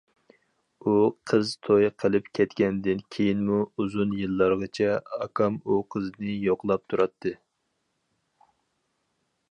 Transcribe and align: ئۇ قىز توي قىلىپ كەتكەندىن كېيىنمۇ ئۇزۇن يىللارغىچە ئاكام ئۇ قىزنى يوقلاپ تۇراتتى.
ئۇ 0.85 0.93
قىز 1.31 1.51
توي 1.67 1.89
قىلىپ 2.03 2.31
كەتكەندىن 2.39 3.03
كېيىنمۇ 3.17 3.59
ئۇزۇن 3.83 4.15
يىللارغىچە 4.23 4.89
ئاكام 5.19 5.61
ئۇ 5.75 5.79
قىزنى 5.97 6.35
يوقلاپ 6.49 6.87
تۇراتتى. 6.93 7.37